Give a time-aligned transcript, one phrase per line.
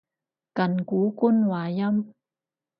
[0.55, 2.11] 近古官話音